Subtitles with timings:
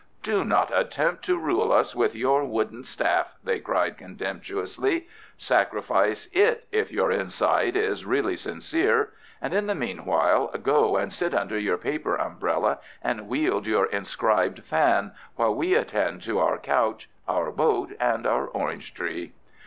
[0.23, 5.07] "Do not attempt to rule us with your wooden staff," they cried contemptuously.
[5.37, 9.13] "Sacrifice IT if your inside is really sincere.
[9.43, 14.63] And, in the meanwhile, go and sit under your paper umbrella and wield your inscribed
[14.63, 19.33] fan, while we attend to our couch, our boat, and our orange tree."